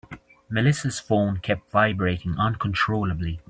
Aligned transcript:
Melissa's 0.49 0.99
phone 0.99 1.37
kept 1.41 1.69
vibrating 1.69 2.35
uncontrollably. 2.39 3.39